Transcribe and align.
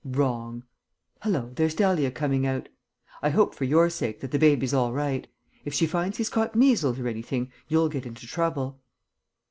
"Wrong. 0.03 0.63
Hallo, 1.19 1.53
here's 1.55 1.75
Dahlia 1.75 2.09
coming 2.09 2.43
out. 2.47 2.69
I 3.21 3.29
hope, 3.29 3.53
for 3.53 3.65
your 3.65 3.87
sake, 3.91 4.19
that 4.21 4.31
the 4.31 4.39
baby's 4.39 4.73
all 4.73 4.91
right. 4.93 5.27
If 5.63 5.75
she 5.75 5.85
finds 5.85 6.17
he's 6.17 6.27
caught 6.27 6.55
measles 6.55 6.97
or 6.99 7.07
anything, 7.07 7.51
you'll 7.67 7.87
get 7.87 8.07
into 8.07 8.25
trouble." 8.25 8.81